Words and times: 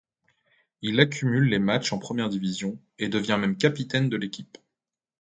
Il 0.81 0.99
accumule 0.99 1.43
les 1.43 1.59
matches 1.59 1.93
en 1.93 1.99
première 1.99 2.29
division, 2.29 2.79
et 2.97 3.07
devient 3.07 3.37
même 3.39 3.55
capitaine 3.55 4.09
de 4.09 4.17
l'équipe. 4.17 4.57